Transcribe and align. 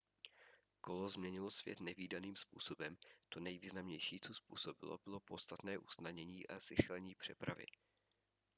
kolo 0.81 1.09
změnilo 1.09 1.51
svět 1.51 1.79
nevídaným 1.79 2.35
způsobem 2.35 2.97
to 3.29 3.39
nejvýznamnější 3.39 4.19
co 4.19 4.33
způsobilo 4.33 4.97
bylo 5.03 5.19
podstatné 5.19 5.77
usnadnění 5.77 6.47
a 6.47 6.59
zrychlení 6.59 7.15
přepravy 7.15 7.65